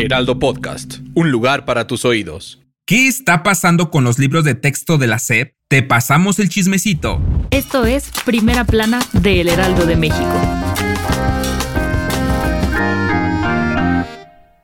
Heraldo 0.00 0.38
Podcast, 0.38 1.00
un 1.14 1.30
lugar 1.30 1.66
para 1.66 1.86
tus 1.86 2.06
oídos. 2.06 2.58
¿Qué 2.86 3.06
está 3.06 3.42
pasando 3.42 3.90
con 3.90 4.02
los 4.02 4.18
libros 4.18 4.44
de 4.44 4.54
texto 4.54 4.96
de 4.96 5.06
la 5.06 5.18
SEP? 5.18 5.54
Te 5.68 5.82
pasamos 5.82 6.38
el 6.38 6.48
chismecito. 6.48 7.20
Esto 7.50 7.84
es 7.84 8.10
Primera 8.24 8.64
Plana 8.64 9.00
de 9.12 9.42
El 9.42 9.48
Heraldo 9.48 9.84
de 9.84 9.96
México. 9.96 10.40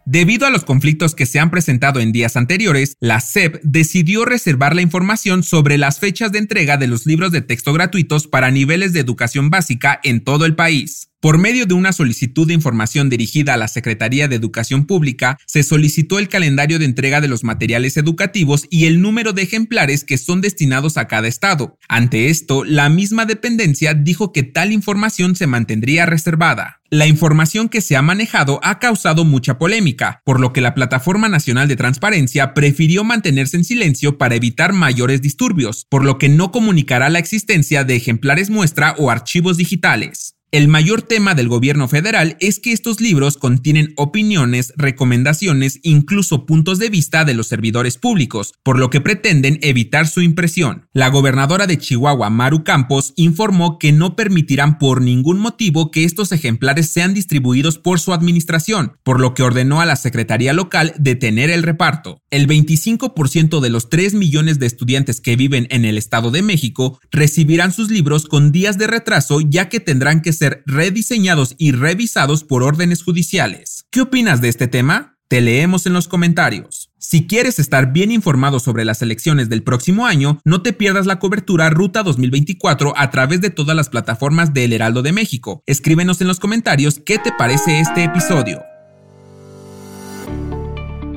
Debido 0.07 0.47
a 0.47 0.51
los 0.51 0.65
conflictos 0.65 1.15
que 1.15 1.27
se 1.27 1.39
han 1.39 1.51
presentado 1.51 2.01
en 2.01 2.13
días 2.13 2.37
anteriores, 2.37 2.97
la 3.01 3.21
SEP 3.21 3.61
decidió 3.63 4.25
reservar 4.25 4.75
la 4.75 4.81
información 4.81 5.43
sobre 5.43 5.77
las 5.77 5.99
fechas 5.99 6.33
de 6.33 6.39
entrega 6.39 6.79
de 6.79 6.87
los 6.87 7.05
libros 7.05 7.33
de 7.33 7.43
texto 7.43 7.75
gratuitos 7.75 8.27
para 8.27 8.51
niveles 8.51 8.95
de 8.95 9.01
educación 9.01 9.51
básica 9.51 10.01
en 10.03 10.25
todo 10.25 10.47
el 10.47 10.55
país. 10.55 11.11
Por 11.27 11.39
medio 11.39 11.67
de 11.67 11.75
una 11.75 11.93
solicitud 11.93 12.47
de 12.47 12.55
información 12.55 13.11
dirigida 13.11 13.55
a 13.55 13.57
la 13.57 13.67
Secretaría 13.67 14.29
de 14.29 14.37
Educación 14.37 14.87
Pública, 14.87 15.37
se 15.45 15.65
solicitó 15.65 16.21
el 16.21 16.29
calendario 16.29 16.79
de 16.79 16.85
entrega 16.85 17.21
de 17.21 17.27
los 17.27 17.43
materiales 17.43 17.97
educativos 17.97 18.69
y 18.71 18.85
el 18.85 19.03
número 19.03 19.33
de 19.33 19.43
ejemplares 19.43 20.05
que 20.05 20.19
son 20.19 20.41
destinados 20.41 20.97
a 20.97 21.09
cada 21.09 21.27
estado. 21.27 21.79
Ante 21.89 22.29
esto, 22.29 22.63
la 22.63 22.89
misma 22.91 23.27
dependencia 23.27 23.93
dijo 23.93 24.33
que 24.33 24.45
tal 24.45 24.71
información 24.71 25.35
se 25.35 25.49
mantendría 25.49 26.07
reservada. 26.07 26.81
La 26.91 27.09
información 27.09 27.69
que 27.69 27.81
se 27.81 27.97
ha 27.97 28.03
manejado 28.03 28.61
ha 28.63 28.79
causado 28.79 29.25
mucha 29.25 29.59
polémica, 29.59 30.21
por 30.25 30.39
lo 30.39 30.53
que 30.53 30.61
la 30.61 30.75
Plataforma 30.77 31.29
Nacional 31.29 31.67
de 31.67 31.75
Transparencia 31.75 32.55
prefirió 32.55 33.03
mantenerse 33.03 33.57
en 33.57 33.65
silencio 33.65 34.17
para 34.17 34.37
evitar 34.37 34.73
mayores 34.73 35.23
disturbios, 35.23 35.87
por 35.91 36.05
lo 36.05 36.19
que 36.19 36.29
no 36.29 36.53
comunicará 36.53 37.11
la 37.11 37.19
existencia 37.19 37.83
de 37.83 37.97
ejemplares 37.97 38.49
muestra 38.49 38.95
o 38.97 39.11
archivos 39.11 39.57
digitales. 39.57 40.36
El 40.53 40.69
mayor 40.69 41.03
tema 41.03 41.35
del 41.35 41.49
gobierno 41.49 41.89
federal 41.89 42.37
es 42.39 42.61
que 42.61 42.71
estos 42.71 43.01
libros 43.01 43.37
contienen 43.37 43.93
opiniones, 43.97 44.73
recomendaciones, 44.77 45.81
incluso 45.83 46.47
puntos 46.47 46.79
de 46.79 46.89
vista 46.89 47.25
de 47.25 47.35
los 47.35 47.49
servidores 47.49 47.99
públicos, 47.99 48.55
por 48.63 48.79
lo 48.79 48.89
que 48.89 49.01
pretenden 49.01 49.59
evitar 49.61 50.07
su 50.07 50.23
impresión. 50.23 50.87
La 50.93 51.09
gobernadora 51.09 51.67
de 51.67 51.79
Chihuahua, 51.79 52.31
Maru 52.31 52.63
Campos, 52.63 53.13
informó 53.17 53.81
que 53.81 53.91
no 53.91 54.15
permitirán 54.15 54.79
por 54.79 55.03
ningún 55.03 55.41
motivo 55.41 55.91
que 55.91 56.05
estos 56.05 56.31
ejemplares 56.31 56.91
sean 56.91 57.13
distribuidos 57.13 57.79
por 57.79 57.99
su 57.99 58.13
administración, 58.13 58.93
por 59.03 59.21
lo 59.21 59.35
que 59.35 59.43
ordenó 59.43 59.81
a 59.81 59.87
la 59.87 59.97
Secretaría 59.97 60.53
local 60.53 60.95
detener 60.97 61.51
el 61.51 61.65
reparto. 61.65 62.23
El 62.31 62.47
25% 62.47 63.59
de 63.59 63.71
los 63.71 63.91
3 63.91 64.15
millones 64.15 64.61
de 64.61 64.67
estudiantes 64.67 65.21
que 65.21 65.35
viven 65.35 65.67
en 65.71 65.85
el 65.85 65.99
Estado 65.99 66.31
de 66.31 66.43
México 66.43 67.01
recibirán 67.11 67.73
sus 67.73 67.91
libros 67.91 68.27
con 68.27 68.53
días 68.53 68.79
de 68.79 68.87
retraso 68.87 69.41
ya 69.41 69.69
que 69.69 69.81
tendrán 69.81 70.23
que 70.23 70.36
ser 70.37 70.63
rediseñados 70.67 71.55
y 71.59 71.73
revisados 71.73 72.45
por 72.45 72.63
órdenes 72.63 73.03
judiciales. 73.03 73.87
¿Qué 73.91 74.03
opinas 74.03 74.41
de 74.41 74.49
este 74.49 74.69
tema? 74.69 75.19
Te 75.29 75.41
leemos 75.41 75.87
en 75.87 75.93
los 75.93 76.07
comentarios. 76.07 76.93
Si 76.99 77.27
quieres 77.27 77.59
estar 77.59 77.93
bien 77.93 78.11
informado 78.11 78.61
sobre 78.61 78.85
las 78.85 79.03
elecciones 79.03 79.49
del 79.49 79.63
próximo 79.63 80.07
año, 80.07 80.41
no 80.45 80.63
te 80.63 80.73
pierdas 80.73 81.07
la 81.07 81.19
cobertura 81.19 81.71
Ruta 81.71 82.03
2024 82.03 82.95
a 82.97 83.11
través 83.11 83.41
de 83.41 83.51
todas 83.51 83.77
las 83.77 83.89
plataformas 83.89 84.55
del 84.55 84.73
Heraldo 84.73 85.03
de 85.03 85.13
México. 85.13 85.63
Escríbenos 85.67 86.21
en 86.21 86.29
los 86.29 86.41
comentarios 86.41 87.01
qué 87.05 87.19
te 87.19 87.33
parece 87.33 87.81
este 87.81 88.05
episodio. 88.05 88.63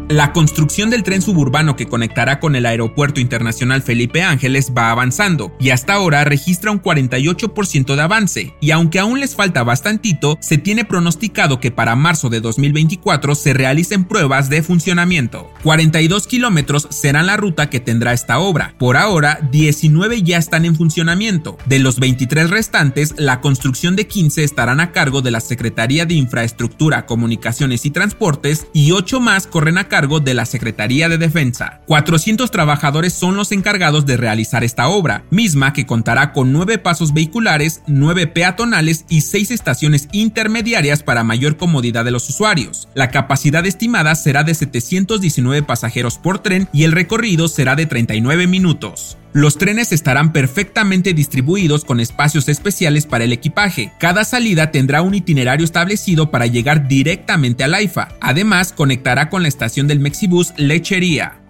La 0.09 0.33
construcción 0.33 0.89
del 0.89 1.03
tren 1.03 1.21
suburbano 1.21 1.75
que 1.75 1.85
conectará 1.87 2.39
con 2.39 2.55
el 2.55 2.65
Aeropuerto 2.65 3.19
Internacional 3.19 3.83
Felipe 3.83 4.23
Ángeles 4.23 4.71
va 4.75 4.89
avanzando 4.89 5.55
y 5.59 5.69
hasta 5.69 5.93
ahora 5.93 6.23
registra 6.23 6.71
un 6.71 6.81
48% 6.81 7.95
de 7.95 8.01
avance 8.01 8.55
y 8.59 8.71
aunque 8.71 8.97
aún 8.97 9.19
les 9.19 9.35
falta 9.35 9.61
bastantito, 9.61 10.39
se 10.41 10.57
tiene 10.57 10.83
pronosticado 10.83 11.59
que 11.59 11.69
para 11.69 11.95
marzo 11.95 12.31
de 12.31 12.41
2024 12.41 13.35
se 13.35 13.53
realicen 13.53 14.05
pruebas 14.05 14.49
de 14.49 14.63
funcionamiento. 14.63 15.47
42 15.61 16.25
kilómetros 16.25 16.87
serán 16.89 17.27
la 17.27 17.37
ruta 17.37 17.69
que 17.69 17.79
tendrá 17.79 18.11
esta 18.11 18.39
obra. 18.39 18.73
Por 18.79 18.97
ahora, 18.97 19.47
19 19.51 20.23
ya 20.23 20.39
están 20.39 20.65
en 20.65 20.75
funcionamiento. 20.75 21.59
De 21.67 21.77
los 21.77 21.99
23 21.99 22.49
restantes, 22.49 23.13
la 23.19 23.41
construcción 23.41 23.95
de 23.95 24.07
15 24.07 24.43
estarán 24.43 24.79
a 24.79 24.91
cargo 24.91 25.21
de 25.21 25.29
la 25.29 25.39
Secretaría 25.39 26.07
de 26.07 26.15
Infraestructura, 26.15 27.05
Comunicaciones 27.05 27.85
y 27.85 27.91
Transportes 27.91 28.65
y 28.73 28.91
8 28.91 29.19
más 29.19 29.45
corren 29.45 29.77
a 29.77 29.87
cargo 29.87 29.98
de 30.07 30.33
la 30.33 30.45
Secretaría 30.45 31.09
de 31.09 31.17
Defensa. 31.17 31.81
400 31.85 32.49
trabajadores 32.51 33.13
son 33.13 33.35
los 33.35 33.51
encargados 33.51 34.05
de 34.05 34.15
realizar 34.17 34.63
esta 34.63 34.87
obra, 34.87 35.23
misma 35.29 35.73
que 35.73 35.85
contará 35.85 36.31
con 36.31 36.53
9 36.53 36.77
pasos 36.77 37.13
vehiculares, 37.13 37.81
9 37.87 38.27
peatonales 38.27 39.05
y 39.09 39.21
6 39.21 39.51
estaciones 39.51 40.07
intermediarias 40.13 41.03
para 41.03 41.23
mayor 41.23 41.57
comodidad 41.57 42.05
de 42.05 42.11
los 42.11 42.29
usuarios. 42.29 42.87
La 42.93 43.11
capacidad 43.11 43.65
estimada 43.65 44.15
será 44.15 44.43
de 44.43 44.55
719 44.55 45.63
pasajeros 45.63 46.17
por 46.17 46.39
tren 46.39 46.69
y 46.71 46.83
el 46.83 46.93
recorrido 46.93 47.47
será 47.49 47.75
de 47.75 47.85
39 47.85 48.47
minutos. 48.47 49.17
Los 49.33 49.57
trenes 49.57 49.91
estarán 49.91 50.33
perfectamente 50.33 51.13
distribuidos 51.13 51.85
con 51.85 51.99
espacios 51.99 52.49
especiales 52.49 53.05
para 53.05 53.25
el 53.25 53.33
equipaje. 53.33 53.91
Cada 53.99 54.23
salida 54.23 54.71
tendrá 54.71 55.03
un 55.03 55.13
itinerario 55.13 55.65
establecido 55.65 56.31
para 56.31 56.47
llegar 56.47 56.87
directamente 56.87 57.63
al 57.63 57.75
AIFA. 57.75 58.09
Además, 58.21 58.73
conectará 58.73 59.29
con 59.29 59.43
la 59.43 59.47
estación 59.47 59.87
del 59.87 59.99
Mexibus 59.99 60.53
Lechería. 60.57 61.48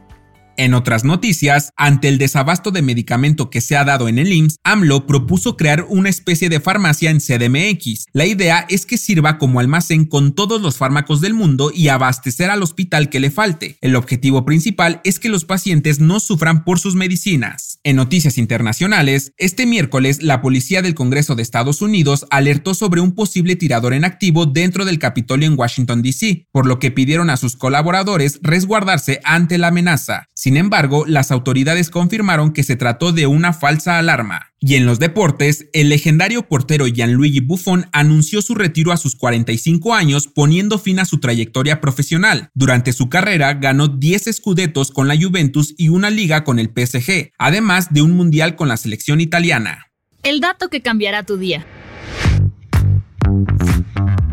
En 0.59 0.74
otras 0.74 1.06
noticias, 1.06 1.72
ante 1.78 2.09
el 2.09 2.18
desabasto 2.18 2.72
de 2.72 2.81
medicamento 2.81 3.50
que 3.50 3.62
se 3.62 3.78
ha 3.78 3.86
dado 3.86 4.09
en 4.09 4.20
el 4.20 4.34
IMSS, 4.34 4.58
AMLO 4.66 5.08
propuso 5.08 5.56
crear 5.56 5.86
una 5.88 6.09
especie 6.09 6.50
de 6.50 6.59
farmacia 6.59 7.12
en 7.12 7.20
CDMX. 7.20 8.08
La 8.12 8.25
idea 8.25 8.66
es 8.68 8.86
que 8.86 8.98
sirva 8.98 9.38
como 9.38 9.62
almacén 9.62 10.03
con 10.03 10.36
todos 10.36 10.62
los 10.62 10.75
fármacos 10.75 11.22
del 11.22 11.34
mundo 11.34 11.72
y 11.74 11.88
abastecer 11.88 12.50
al 12.50 12.62
hospital 12.62 13.08
que 13.08 13.22
le 13.22 13.31
falte. 13.31 13.78
El 13.80 13.96
objetivo 13.96 14.44
principal 14.44 15.00
es 15.06 15.18
que 15.18 15.30
los 15.30 15.46
pacientes 15.46 16.02
no 16.02 16.19
sufran 16.19 16.66
por 16.66 16.78
sus 16.78 16.94
medicinas. 16.94 17.80
En 17.86 17.96
noticias 17.96 18.38
internacionales, 18.38 19.31
este 19.38 19.66
miércoles 19.66 20.22
la 20.22 20.42
policía 20.42 20.81
del 20.81 20.94
Congreso 20.94 21.36
de 21.36 21.42
Estados 21.42 21.81
Unidos 21.81 22.25
alertó 22.31 22.74
sobre 22.74 23.00
un 23.00 23.16
posible 23.16 23.56
tirador 23.56 23.94
en 23.94 24.03
activo 24.03 24.46
dentro 24.46 24.84
del 24.84 25.00
Capitolio 25.00 25.48
en 25.48 25.58
Washington, 25.58 26.02
D.C., 26.02 26.48
por 26.52 26.66
lo 26.66 26.80
que 26.80 26.92
pidieron 26.92 27.30
a 27.30 27.38
sus 27.38 27.56
colaboradores 27.56 28.42
resguardarse 28.44 29.22
ante 29.24 29.58
la 29.58 29.68
amenaza. 29.68 30.28
Sin 30.50 30.58
embargo, 30.58 31.06
las 31.06 31.30
autoridades 31.30 31.92
confirmaron 31.92 32.54
que 32.54 32.64
se 32.64 32.76
trató 32.76 33.12
de 33.12 33.28
una 33.28 33.54
falsa 33.54 34.00
alarma. 34.00 34.48
Y 34.60 34.74
en 34.74 34.88
los 34.88 34.98
deportes, 34.98 35.68
el 35.74 35.90
legendario 35.90 36.48
portero 36.48 36.88
Gianluigi 36.88 37.40
Buffon 37.40 37.86
anunció 37.92 38.42
su 38.42 38.56
retiro 38.56 38.92
a 38.92 38.98
sus 38.98 39.16
45 39.16 39.94
años 39.94 40.26
poniendo 40.26 40.80
fin 40.80 40.98
a 40.98 41.06
su 41.06 41.20
trayectoria 41.20 41.82
profesional. 41.82 42.50
Durante 42.56 42.94
su 42.94 43.10
carrera 43.10 43.54
ganó 43.54 43.90
10 43.90 44.26
escudetos 44.26 44.90
con 44.90 45.08
la 45.08 45.16
Juventus 45.16 45.76
y 45.78 45.90
una 45.90 46.10
liga 46.10 46.44
con 46.44 46.58
el 46.58 46.72
PSG, 46.76 47.30
además 47.38 47.94
de 47.94 48.02
un 48.02 48.14
mundial 48.14 48.56
con 48.56 48.70
la 48.70 48.78
selección 48.78 49.22
italiana. 49.22 49.92
El 50.24 50.40
dato 50.40 50.70
que 50.70 50.81
cambiará 50.81 51.22
tu 51.22 51.38
día. 51.38 51.64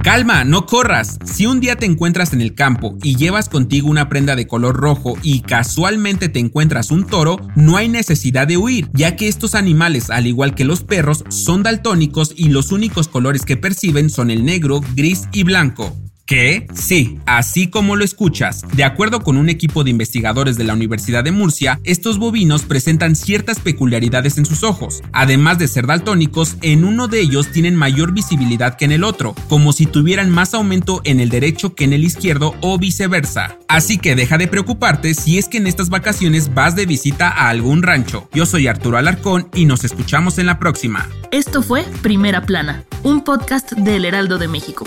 Calma, 0.07 0.45
no 0.45 0.67
corras. 0.67 1.19
Si 1.25 1.47
un 1.47 1.59
día 1.59 1.75
te 1.75 1.85
encuentras 1.85 2.33
en 2.33 2.41
el 2.41 2.55
campo 2.55 2.97
y 3.03 3.17
llevas 3.17 3.49
contigo 3.49 3.91
una 3.91 4.09
prenda 4.09 4.37
de 4.37 4.47
color 4.47 4.77
rojo 4.77 5.19
y 5.21 5.41
casualmente 5.41 6.29
te 6.29 6.39
encuentras 6.39 6.93
un 6.93 7.09
toro, 7.09 7.41
no 7.57 7.77
hay 7.77 7.89
necesidad 7.89 8.47
de 8.47 8.57
huir, 8.57 8.89
ya 8.93 9.17
que 9.17 9.27
estos 9.27 9.57
animales, 9.57 10.11
al 10.11 10.29
igual 10.29 10.55
que 10.55 10.65
los 10.65 10.85
perros, 10.85 11.25
son 11.29 11.65
daltónicos 11.65 12.33
y 12.37 12.51
los 12.51 12.71
únicos 12.71 13.09
colores 13.09 13.45
que 13.45 13.57
perciben 13.57 14.09
son 14.09 14.31
el 14.31 14.45
negro, 14.45 14.81
gris 14.95 15.25
y 15.33 15.43
blanco. 15.43 15.97
¿Qué? 16.27 16.67
Sí, 16.75 17.21
así 17.25 17.69
como 17.69 17.95
lo 17.95 18.05
escuchas. 18.05 18.65
De 18.75 18.83
acuerdo 18.83 19.21
con 19.21 19.37
un 19.37 19.49
equipo 19.49 19.85
de 19.85 19.91
investigadores 19.91 20.57
de 20.57 20.65
la 20.65 20.73
Universidad 20.73 21.23
de 21.23 21.31
Murcia, 21.31 21.79
estos 21.85 22.19
bovinos 22.19 22.63
presentan 22.63 23.15
ciertas 23.15 23.61
peculiaridades 23.61 24.37
en 24.37 24.45
sus 24.45 24.65
ojos. 24.65 25.03
Además 25.13 25.61
de 25.61 25.69
ser 25.69 25.87
daltónicos, 25.87 26.57
en 26.63 26.85
uno 26.85 27.07
de 27.07 27.21
ellos 27.21 27.53
tienen 27.53 27.77
mayor 27.77 28.13
visibilidad 28.13 28.77
que 28.77 28.87
en 28.87 28.91
el 28.91 29.05
otro, 29.05 29.37
como 29.49 29.73
si 29.73 29.87
tuvieran 29.87 30.31
más 30.31 30.53
aumento 30.53 31.01
en 31.05 31.21
el 31.21 31.29
derecho 31.29 31.77
que 31.77 31.85
en 31.85 31.93
el 31.93 32.03
izquierdo 32.03 32.57
o 32.61 32.77
viceversa. 32.77 33.61
Así 33.69 33.97
que 33.97 34.17
deja 34.17 34.37
de 34.37 34.49
preocuparte 34.49 35.15
si 35.15 35.39
es 35.39 35.47
que 35.47 35.59
en 35.59 35.69
estas 35.69 35.91
vacaciones 35.91 36.53
vas 36.55 36.75
de 36.75 36.87
visita 36.87 37.29
a 37.29 37.51
algún 37.51 37.85
rancho. 37.85 38.29
Yo 38.33 38.47
soy 38.47 38.67
Arturo 38.67 38.99
Alarcón 38.99 39.49
y 39.55 39.65
nos 39.65 39.85
escuchamos 39.85 40.39
en 40.39 40.47
la 40.47 40.59
próxima. 40.59 41.09
Esto 41.31 41.63
fue 41.63 41.85
Primera 42.03 42.43
Plana, 42.43 42.83
un 43.05 43.23
podcast 43.23 43.71
del 43.75 44.05
Heraldo 44.05 44.39
de 44.39 44.49
México. 44.49 44.87